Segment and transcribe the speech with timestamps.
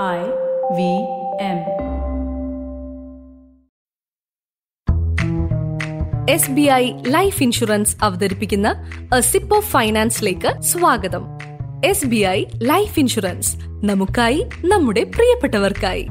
[0.00, 0.20] I
[0.76, 0.82] V
[1.46, 1.58] M.
[6.30, 8.68] S B I life insurance അവതരിപ്പിക്കുന്ന
[9.18, 11.24] sip of ഫൈനാൻസിലേക്ക് സ്വാഗതം.
[11.84, 13.52] S B I life insurance
[13.84, 16.06] നമുക്കായി നമ്മുടെ പ്രിയപ്പെട്ടവർക്കായി.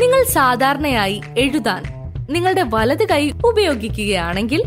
[0.00, 1.82] നിങ്ങൾ സാധാരണയായി എഴുതാൻ
[2.30, 4.62] നിങ്ങളുടെ വലത് കൈ ഉപയോഗിക്കുകയാണെങ്കിൽ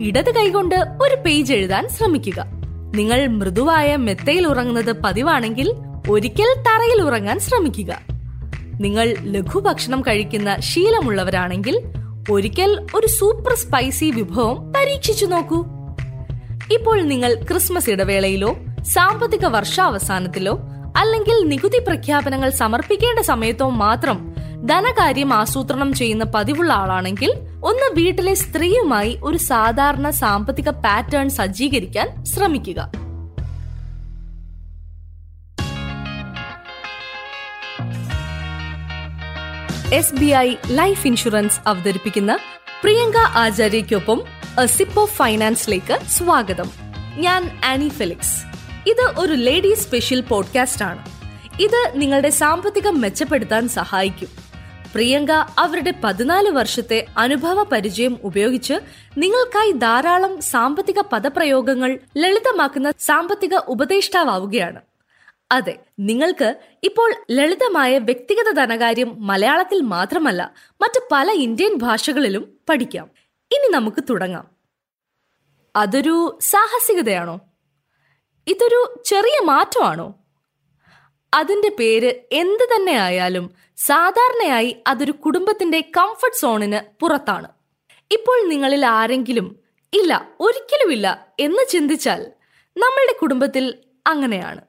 [0.00, 2.46] ഇടത് കൈകൊണ്ട് ഒരു പേജ് എഴുതാൻ ശ്രമിക്കുക.
[2.94, 5.68] നിങ്ങൾ മൃദുവായ മെത്തയിൽ ഉറങ്ങുന്നത് പതിവാണെങ്കിൽ
[6.10, 8.00] ഒരിക്കൽ തറയിൽ ഉറങ്ങാൻ ശ്രമിക്കുക.
[8.80, 11.82] നിങ്ങൾ ലഘുഭക്ഷണം കഴിക്കുന്ന ശീലമുള്ളവരാണെങ്കിൽ
[12.30, 15.58] ഒരിക്കൽ ഒരു സൂപ്പർ സ്പൈസി വിഭവം പരീക്ഷിച്ചു നോക്കൂ.
[16.74, 20.58] ഇപ്പോൾ നിങ്ങൾ ക്രിസ്മസ് ഇടവേളയിലോ സാമ്പത്തിക വർഷാവസാനത്തിലോ
[20.96, 24.34] അല്ലെങ്കിൽ നികുതി പ്രഖ്യാപനങ്ങൾ സമർപ്പിക്കേണ്ട സമയത്തോ മാത്രം
[24.66, 27.30] ധനകാര്യം ആസൂത്രണം ചെയ്യുന്ന പതിവുള്ള ആളാണെങ്കിൽ
[27.64, 33.05] ഒന്ന് വീട്ടിലെ സ്ത്രീയുമായി ഒരു സാധാരണ സാമ്പത്തിക പാറ്റേൺ സജ്ജീകരിക്കാൻ ശ്രമിക്കുക.
[39.96, 42.38] S B I life insurance അവതരിപ്പിക്കുന്ന
[42.82, 44.24] പ്രിയങ്ക ആചാര്യയ്ക്കൊപ്പം
[44.64, 46.70] സിപ്പ് ഓഫ് ഫൈനാൻസിലേക്ക് സ്വാഗതം.
[47.16, 48.44] ഞാൻ ആനി ഫെലിക്സ്.
[48.88, 51.06] ഇത് ഒരു ലേഡി സ്പെഷ്യൽ പോഡ്കാസ്റ്റ് ആണ്.
[51.60, 54.28] ഇത് നിങ്ങളുടെ സാമ്പത്തികം മെച്ചപ്പെടുത്താൻ സഹായിക്കും.
[54.94, 58.74] പ്രിയങ്ക അവരുടെ പതിനാല് വർഷത്തെ അനുഭവ പരിചയം ഉപയോഗിച്ച്
[59.18, 64.80] നിങ്ങൾക്കായി ധാരാളം സാമ്പത്തിക പദപ്രയോഗങ്ങൾ ലളിതമാക്കുന്ന സാമ്പത്തിക ഉപദേഷ്ടാവുകയാണ്
[65.52, 73.10] അതെ നിങ്ങൾക്ക് ഇപ്പോൾ ലളിതമായ വ്യക്തിഗത ധനകാര്യം മലയാളത്തിൽ മാത്രമല്ല മറ്റ് പല ഇന്ത്യൻ ഭാഷകളിലും പഠിക്കാം.
[73.52, 74.50] ഇനി നമുക്ക് തുടങ്ങാം.
[75.76, 77.40] അതൊരു സാഹസികതയാണോ?
[78.46, 80.14] ഇതൊരു ചെറിയ മാറ്റമാണോ?
[81.34, 87.48] അതിന്റെ പേര് എന്ത് തന്നെ ആയാലും സാധാരണയായി അതൊരു കുടുംബത്തിന്റെ കംഫർട്ട് സോണിന് പുറത്താണ്.
[88.12, 89.58] ഇപ്പോൾ നിങ്ങളിൽ ആരെങ്കിലും
[89.94, 92.20] ഇല്ല ഒരിക്കലുമില്ല എന്ന് ചിന്തിച്ചാൽ
[92.78, 94.60] നമ്മളുടെ കുടുംബത്തിൽ അങ്ങനെയാണ്.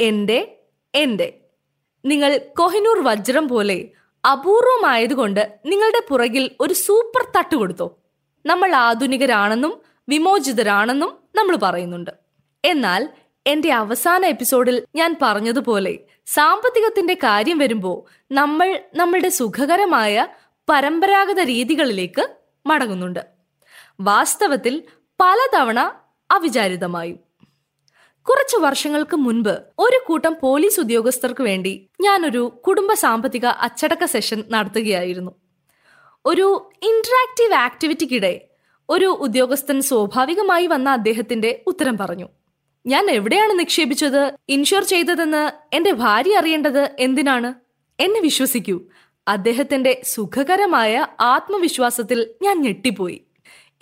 [0.00, 0.56] എന്റെ
[0.94, 1.40] എന്റെ.
[2.04, 3.90] നിങ്ങൾ കൊഹിനൂർ വജ്രം പോലെ
[4.30, 7.98] അപൂർവമായതുകൊണ്ട് നിങ്ങളുടെ പുറകിൽ ഒരു സൂപ്പർ തട്ട് കൊടുത്തു.
[8.46, 12.10] നമ്മൾ ആധുനികരാണെന്നും വിമോചിതരാണെന്നും നമ്മൾ പറയുന്നുണ്ട്.
[12.64, 13.08] എന്നാൽ
[13.46, 20.28] എന്റെ അവസാന എപ്പിസോഡിൽ ഞാൻ പറഞ്ഞതുപോലെ സാമ്പത്തികത്തിന്റെ കാര്യം വരുമ്പോൾ നമ്മൾ നമ്മളുടെ സുഖകരമായ
[20.68, 22.34] പരമ്പരാഗത രീതികളിലേക്ക്
[22.66, 23.26] മടങ്ങുന്നുണ്ട്.
[24.00, 24.82] വാസ്തവത്തിൽ
[25.20, 25.80] പലതവണ
[26.30, 27.29] അവിചാരിതമായും.
[28.28, 35.30] കുറച്ചു വർഷങ്ങൾക്ക് മുൻപ് ഒരു കൂട്ടം പോലീസ് ഉദ്യോഗസ്ഥർക്ക് വേണ്ടി ഞാനൊരു കുടുംബ സാമ്പത്തിക അച്ചടക്ക സെഷൻ നടത്തുകയായിരുന്നു.
[36.26, 38.40] ഒരു ഇന്ററാക്റ്റീവ് ആക്ടിവിറ്റിക്കിടെ
[38.88, 42.28] ഒരു ഉദ്യോഗസ്ഥൻ സ്വാഭാവികമായി വന്ന അദ്ദേഹത്തിന്റെ ഉത്തരം പറഞ്ഞു.
[42.86, 44.32] ഞാൻ എവിടെയാണ് നിക്ഷേപിച്ചത്?
[44.48, 45.42] ഇൻഷുർ ചെയ്തതെന്ന്
[45.76, 47.54] എന്റെ ഭാര്യ അറിയേണ്ടത് എന്തിനാണ്?
[48.00, 48.80] എന്നെ വിശ്വസിക്കൂ.
[49.28, 53.18] അദ്ദേഹത്തിന്റെ സുഖകരമായ ആത്മവിശ്വാസത്തിൽ ഞാൻ ഞെട്ടിപ്പോയി.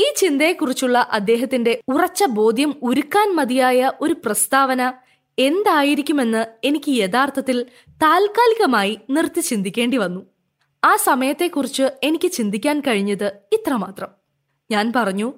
[0.00, 4.92] ഈ ചിന്തയെക്കുറിച്ചുള്ള അദ്ദേഹത്തിന്റെ ഉറച്ച ബോധ്യം ഉരുക്കാൻ മതിയായ ഒരു പ്രസ്താവന
[5.38, 10.20] എന്തായിരിക്കുമെന്ന് എനിക്ക് യഥാർത്ഥത്തിൽ താൽക്കാലികമായി നിർത്തി ചിന്തിക്കേണ്ടി വന്നു.
[10.84, 14.08] ആ സമയത്തെക്കുറിച്ച് എനിക്ക് ചിന്തിക്കാൻ കഴിഞ്ഞത് ഇത്രമാത്രം.
[14.70, 15.32] ഞാൻ പറഞ്ഞു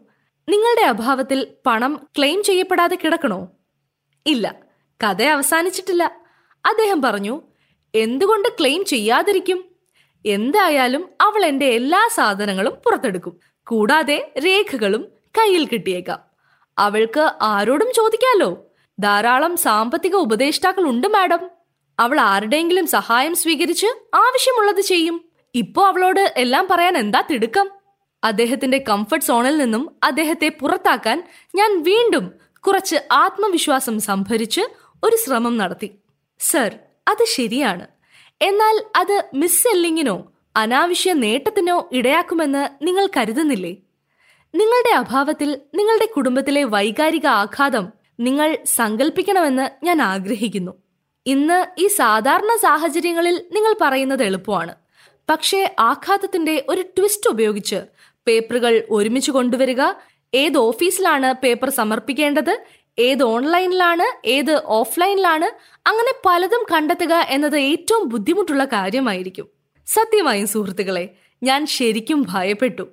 [0.49, 3.49] നിങ്ങളുടെ അഭാവത്തിൽ പണം ക്ലെയിം ചെയ്യപ്പെടാതെ കിടക്കണോ?
[4.27, 4.47] ഇല്ല
[5.05, 6.05] കഥ അവസാനിച്ചിട്ടില്ല.
[6.67, 7.43] അദ്ദേഹം പറഞ്ഞു
[7.95, 9.65] എന്തുകൊണ്ട് ക്ലെയിം ചെയ്യാതിരിക്കും?
[10.27, 13.50] എന്തായാലും അവൾ എന്റെ എല്ലാ സാധനങ്ങളും പുറത്തെടുക്കും.
[13.71, 15.03] കൂടാതെ രേഖകളും
[15.39, 16.19] കയ്യിൽ കിട്ടിയേക്കാം.
[16.79, 18.65] അവൾക്ക് ആരോടും ചോദിക്കാലോ?
[19.01, 21.51] ധാരാളം സാമ്പത്തിക ഉപദേഷ്ടാക്കൾ ഉണ്ട് മാഡം.
[21.99, 25.25] അവൾ ആരുടെയെങ്കിലും സഹായം സ്വീകരിച്ച് ആവശ്യമുള്ളത് ചെയ്യും.
[25.55, 27.71] ഇപ്പോ അവളോട് എല്ലാം പറയാൻ എന്താ തിടുക്കം?
[28.25, 34.61] അദ്ദേഹത്തിന്റെ കംഫർട്ട് സോണിൽ നിന്നും അദ്ദേഹത്തെ പുറത്താക്കാൻ ഞാൻ വീണ്ടും കുറച്ച് ആത്മവിശ്വാസം സംഭരിച്ച്
[35.05, 35.99] ഒരു ശ്രമം നടത്തി.
[36.41, 37.87] സർ അത് ശരിയാണ്.
[38.43, 43.77] എന്നാൽ അത് മിസ് സെല്ലിങ്ങിനോ അനാവശ്യ നേട്ടത്തിനോ ഇടയാക്കുമെന്ന് നിങ്ങൾ കരുതുന്നില്ലേ?
[44.55, 50.73] നിങ്ങളുടെ അഭാവത്തിൽ നിങ്ങളുടെ കുടുംബത്തിലെ വൈകാരിക ആഘാതം നിങ്ങൾ സങ്കല്പിക്കണമെന്ന് ഞാൻ ആഗ്രഹിക്കുന്നു.
[51.27, 54.75] ഇന്ന് ഈ സാധാരണ സാഹചര്യങ്ങളിൽ നിങ്ങൾ പറയുന്നത് എളുപ്പമാണ്.
[55.31, 57.83] പക്ഷേ ആഘാതത്തിന്റെ ഒരു ട്വിസ്റ്റ് ഉപയോഗിച്ച്
[58.27, 59.83] പേപ്പറുകൾ ഒരുമിച്ച് കൊണ്ടുവരിക
[60.35, 62.59] ഏത് ഓഫീസിലാണ് പേപ്പർ സമർപ്പിക്കേണ്ടത്
[62.99, 65.45] ഏത് ഓൺലൈനിലാണ് ഏത് ഓഫ്ലൈനിലാണ്
[65.87, 69.60] അങ്ങനെ പലതും കണ്ടെത്തുക എന്നത് ഏറ്റവും ബുദ്ധിമുട്ടുള്ള കാര്യമായിരിക്കും.
[69.95, 72.89] സത്യമായും സുഹൃത്തുക്കളെ ഞാൻ ശരിക്കും ഭയപ്പെട്ടു.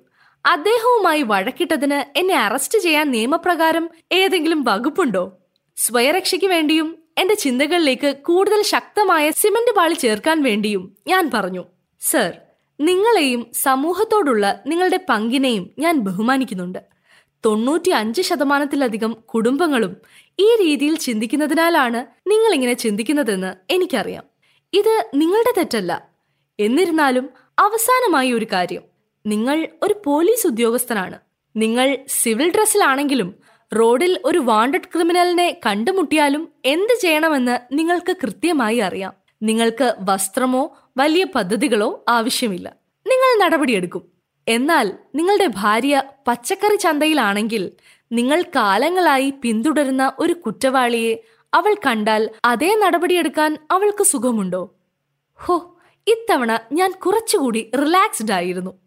[0.46, 5.38] അദ്ദേഹവുമായി വഴക്കിട്ടതിന് എന്നെ അറസ്റ്റ് ചെയ്യാൻ നിയമപ്രകാരം ഏതെങ്കിലും വകുപ്പുണ്ടോ?
[5.76, 11.64] സ്വയരക്ഷയ്ക്ക് വേണ്ടിയും എന്റെ ചിന്തകളിലേക്ക് കൂടുതൽ ശക്തമായ സിമന്റ് പാളി ചേർക്കാൻ വേണ്ടിയും ഞാൻ പറഞ്ഞു.
[12.00, 12.36] സർ
[12.80, 16.78] നിങ്ങളെയും സമൂഹത്തോടുള്ള നിങ്ങളുടെ പങ്കിനെയും ഞാൻ ബഹുമാനിക്കുന്നുണ്ട്.
[17.44, 19.96] തൊണ്ണൂറ്റി അഞ്ച് ശതമാനത്തിലധികം കുടുംബങ്ങളും
[20.38, 24.24] ഈ രീതിയിൽ ചിന്തിക്കുന്നതിനാലാണ് നിങ്ങൾ ഇങ്ങനെ ചിന്തിക്കുന്നതെന്ന് എനിക്കറിയാം.
[24.72, 26.07] ഇത് നിങ്ങളുടെ തെറ്റല്ല.
[26.58, 28.82] എന്നിരുന്നാലും അവസാനമായി ഒരു കാര്യം.
[29.26, 31.18] നിങ്ങൾ ഒരു പോലീസ് ഉദ്യോഗസ്ഥനാണ്.
[31.56, 33.34] നിങ്ങൾ സിവിൽ ഡ്രസ്സിലാണെങ്കിലും
[33.80, 39.14] റോഡിൽ ഒരു വാണ്ടഡ് ക്രിമിനലിനെ കണ്ടുമുട്ടിയാലും എന്ത് ചെയ്യണമെന്ന് നിങ്ങൾക്ക് കൃത്യമായി അറിയാം.
[39.42, 42.74] നിങ്ങൾക്ക് വസ്ത്രമോ വലിയ പദ്ധതികളോ ആവശ്യമില്ല.
[43.06, 44.02] നിങ്ങൾ നടപടിയെടുക്കും.
[44.48, 47.72] എന്നാൽ നിങ്ങളുടെ ഭാര്യ പച്ചക്കറി ചന്തയിലാണെങ്കിൽ
[48.12, 51.22] നിങ്ങൾ കാലങ്ങളായി പിന്തുടരുന്ന ഒരു കുറ്റവാളിയെ
[51.54, 54.74] അവൾ കണ്ടാൽ അതേ നടപടിയെടുക്കാൻ അവൾക്ക് സുഖമുണ്ടോ?
[55.34, 55.77] ഹോ
[56.08, 58.78] ഇത്തവണ ഞാൻ കുറച്ചുകൂടി റിലാക്സ്ഡ് ആയിരുന്നു.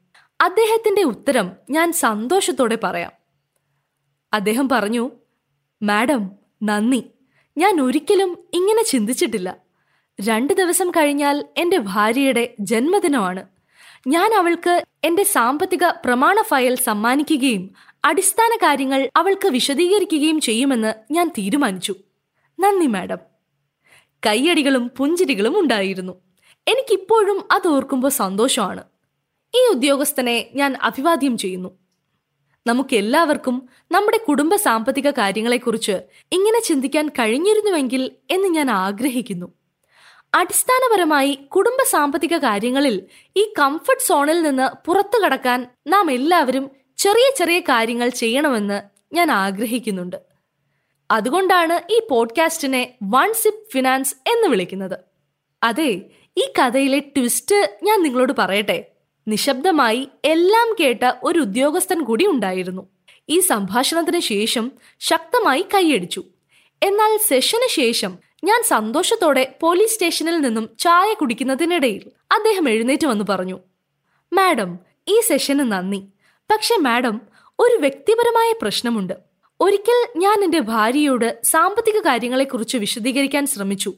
[0.41, 3.11] അദ്ദേഹത്തിന്റെ ഉത്തരം ഞാൻ സന്തോഷത്തോടെ പറയാം.
[4.33, 5.11] അദ്ദേഹം പറഞ്ഞു
[5.83, 6.31] മാഡം
[6.63, 7.03] നന്ദി.
[7.57, 9.57] ഞാൻ ഒരിക്കലും ഇങ്ങനെ ചിന്തിച്ചിട്ടില്ല.
[10.21, 13.47] രണ്ടു ദിവസം കഴിഞ്ഞാൽ എന്റെ ഭാര്യയുടെ ജന്മദിനമാണ്.
[14.07, 17.73] ഞാൻ അവൾക്ക് എന്റെ സാമ്പത്തിക പ്രമാണ ഫയൽ സമ്മാനിക്കുകയും
[18.05, 21.95] അടിസ്ഥാന കാര്യങ്ങൾ അവൾക്ക് വിശദീകരിക്കുകയും ചെയ്യുമെന്ന് ഞാൻ തീരുമാനിച്ചു.
[22.59, 23.17] നന്ദി മാഡം.
[24.25, 26.30] കയ്യടികളും പുഞ്ചിരികളും ഉണ്ടായിരുന്നു.
[26.67, 28.83] എനിക്കിപ്പോഴും അത് ഓർക്കുമ്പോൾ സന്തോഷമാണ്.
[29.55, 31.79] ഈ ഉദ്യോഗസ്ഥനെ ഞാൻ അഭിവാദ്യം ചെയ്യുന്നു.
[32.67, 35.91] നമുക്കെല്ലാവർക്കും നമ്മുടെ കുടുംബ സാമ്പത്തിക കാര്യങ്ങളെക്കുറിച്ച്
[36.31, 39.53] ഇങ്ങനെ ചിന്തിക്കാൻ കഴിഞ്ഞിരുന്നുവെങ്കിൽ എന്ന് ഞാൻ ആഗ്രഹിക്കുന്നു.
[40.33, 43.03] അടിസ്ഥാനപരമായി കുടുംബ സാമ്പത്തിക കാര്യങ്ങളിൽ
[43.37, 48.81] ഈ കംഫർട്ട് സോണിൽ നിന്ന് പുറത്തു കടക്കാൻ നാം എല്ലാവരും ചെറിയ ചെറിയ കാര്യങ്ങൾ ചെയ്യണമെന്ന്
[49.15, 50.15] ഞാൻ ആഗ്രഹിക്കുന്നുണ്ട്.
[51.11, 54.99] അതുകൊണ്ടാണ് ഈ പോഡ്കാസ്റ്റിനെ വൺ സിപ്പ് ഫിനാൻസ് എന്ന് വിളിക്കുന്നത്.
[55.63, 56.01] അതെ
[56.37, 58.85] ഈ കഥയിലെ ട്വിസ്റ്റ് ഞാൻ നിങ്ങളോട് പറയട്ടെ.
[59.27, 62.87] നിശബ്ദമായി എല്ലാം കേട്ട ഒരു ഉദ്യോഗസ്ഥൻ കൂടി ഉണ്ടായിരുന്നു.
[63.29, 66.23] ഈ സംഭാഷണത്തിന് ശേഷം ശക്തമായി കൈയടിച്ചു.
[66.83, 73.59] എന്നാൽ സെഷന് ശേഷം ഞാൻ സന്തോഷത്തോടെ പോലീസ് സ്റ്റേഷനിൽ നിന്നും ചായ കുടിക്കുന്നതിനിടയിൽ അദ്ദേഹം എഴുന്നേറ്റ് വന്നു പറഞ്ഞു.
[74.33, 76.03] മാഡം ഈ സെഷന് നന്ദി.
[76.51, 77.21] പക്ഷെ മാഡം
[77.59, 79.13] ഒരു വ്യക്തിപരമായ പ്രശ്നമുണ്ട്.
[79.59, 83.93] ഒരിക്കൽ ഞാൻ എന്റെ ഭാര്യയോട് സാമ്പത്തിക കാര്യങ്ങളെക്കുറിച്ച് വിശദീകരിക്കാൻ ശ്രമിച്ചു.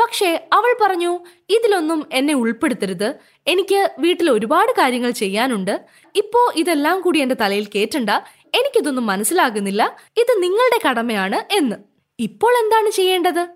[0.00, 1.18] പക്ഷേ അവൾ പറഞ്ഞു
[1.48, 3.14] ഇതിലൊന്നും എന്നെ ഉൾപ്പെടുത്തരുത്.
[3.46, 5.84] എനിക്ക് വീട്ടിൽ ഒരുപാട് കാര്യങ്ങൾ ചെയ്യാനുണ്ട്.
[6.14, 8.10] ഇപ്പോ ഇതെല്ലാം കൂടി എന്റെ തലയിൽ കേറ്റണ്ട.
[8.54, 9.96] എനിക്കിതൊന്നും മനസ്സിലാകുന്നില്ല.
[10.16, 11.76] ഇത് നിങ്ങളുടെ കടമയാണ് എന്ന്.
[12.18, 13.48] ഇപ്പോൾ എന്താണ് ചെയ്യേണ്ടത്?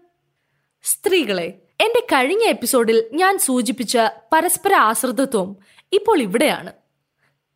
[0.82, 1.46] സ്ത്രീകളെ
[1.81, 3.99] എന്റെ കഴിഞ്ഞ എപ്പിസോഡിൽ ഞാൻ സൂചിപ്പിച്ച
[4.32, 5.56] പരസ്പര ആശ്രിതത്വം
[5.93, 6.73] ഇപ്പോൾ ഇവിടെയാണ്.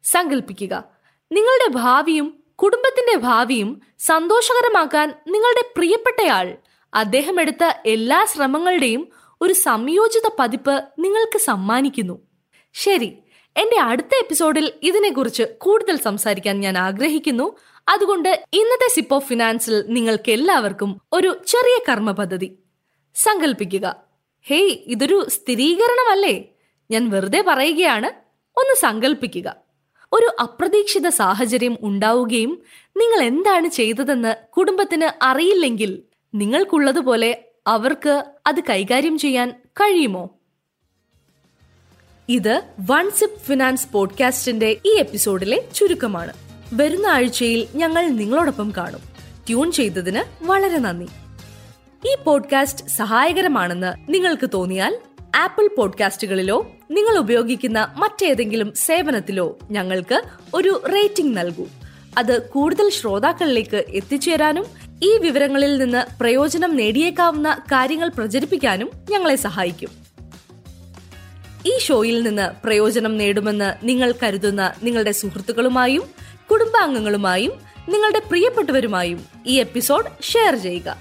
[0.04, 0.84] സങ്കല്പിക്കുക
[1.32, 6.56] നിങ്ങളുടെ ഭാവിയും കുടുംബത്തിന്റെ ഭാവിയും സന്തോഷകരമാക്കാൻ നിങ്ങളുടെ പ്രിയപ്പെട്ടയാൾ
[6.94, 9.08] അദ്ദേഹം എടുത്ത എല്ലാ ശ്രമങ്ങളുടെയും
[9.40, 12.18] ഒരു സംയോജിത പതിപ്പ് നിങ്ങൾക്ക് സമ്മാനിക്കുന്നു.
[12.72, 13.12] ശരി
[13.56, 17.56] എന്റെ അടുത്ത എപ്പിസോഡിൽ ഇതിനെക്കുറിച്ച് കൂടുതൽ സംസാരിക്കാൻ ഞാൻ ആഗ്രഹിക്കുന്നു.
[17.88, 22.58] അതുകൊണ്ട് ഇന്നത്തെ സിപ്പ് ഓഫ് ഫിനാൻസിൽ നിങ്ങൾക്ക് എല്ലാവർക്കും ഒരു ചെറിയ കർമ്മ പദ്ധതി.
[23.14, 23.96] സങ്കല്പിക്കുക
[24.42, 26.44] ഹേയ് ഇതൊരു സ്ഥിരീകരണമല്ലേ?
[26.90, 28.06] ഞാൻ വെറുതെ പറയുകയാണ്.
[28.56, 29.54] ഒന്ന് സങ്കല്പിക്കുക
[30.12, 32.62] ഒരു അപ്രതീക്ഷിത സാഹചര്യം ഉണ്ടാവുകയും
[32.96, 36.02] നിങ്ങൾ എന്താണ് ചെയ്തതെന്ന് കുടുംബത്തിന് അറിയില്ലെങ്കിൽ
[36.34, 40.30] നിങ്ങൾക്കുള്ളതുപോലെ അവർക്ക് അത് കൈകാര്യം ചെയ്യാൻ കഴിയുമോ?
[42.28, 46.32] ഇത് വൺ സിപ്പ് ഫിനാൻസ് പോഡ്കാസ്റ്റിന്റെ ഈ എപ്പിസോഡിലെ ചുരുക്കമാണ്.
[46.74, 49.00] വരുന്ന ആഴ്ചയിൽ ഞങ്ങൾ നിങ്ങളോടൊപ്പം കാണും.
[49.48, 51.08] ട്യൂൺ ചെയ്തതിന് വളരെ നന്ദി.
[52.06, 54.98] ഈ പോഡ്കാസ്റ്റ് സഹായകരമാണെന്ന് നിങ്ങൾക്ക് തോന്നിയാൽ
[55.36, 60.22] ആപ്പിൾ പോഡ്കാസ്റ്റുകളിലോ നിങ്ങൾ ഉപയോഗിക്കുന്ന മറ്റേതെങ്കിലും സേവനത്തിലോ ഞങ്ങൾക്ക്
[60.54, 61.66] ഒരു റേറ്റിംഗ് നൽകൂ.
[62.18, 64.66] അത് കൂടുതൽ ശ്രോതാക്കളിലേക്ക് എത്തിച്ചേരാനും
[65.02, 69.88] ഈ വിവരങ്ങളിൽ നിന്ന് പ്രയോജനം നേടിയേക്കാവുന്ന കാര്യങ്ങൾ പ്രചരിപ്പിക്കാനും ഞങ്ങളെ സഹായിക്കും.
[71.66, 76.02] ഈ ഷോയിൽ നിന്ന് പ്രയോജനം നേടുമെന്ന് നിങ്ങൾ കരുതുന്ന നിങ്ങളുടെ സുഹൃത്തുക്കളുമായും
[76.50, 77.52] കുടുംബാംഗങ്ങളുമായും
[77.88, 80.96] നിങ്ങളുടെ പ്രിയപ്പെട്ടവരുമായും ഈ എപ്പിസോഡ് ഷെയർ ചെയ്യുക.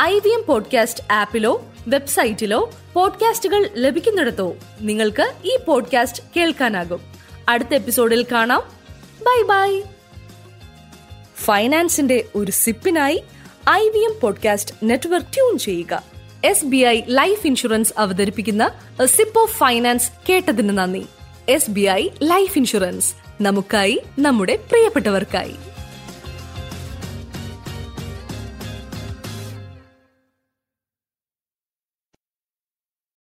[0.00, 7.00] ഐ വി എം പോഡ്കാസ്റ്റ് ആപ്പിലോ വെബ്സൈറ്റിലോ പോഡ്കാസ്റ്റുകൾ ലഭിക്കുന്നിടത്തോ നിങ്ങൾക്ക് ഈ പോഡ്കാസ്റ്റ് കേൾക്കാനാകും.
[7.48, 8.62] അടുത്ത എപ്പിസോഡിൽ കാണാം.
[9.20, 9.93] Bye bye.
[11.44, 13.22] ഫൈനാൻസിന്റെ ഒരു സിപ്പിനായി
[13.70, 16.02] I V M podcast network tune ചെയ്യുക.
[16.44, 18.72] S B I life insurance അവതരിപ്പിക്കുന്ന
[19.04, 21.04] സിപ്പ് ഓഫ് ഫൈനാൻസ് കേട്ടതിന് നന്ദി.
[21.48, 25.54] S B I life insurance നമുക്കായി നമ്മുടെ പ്രിയപ്പെട്ടവർക്കായി.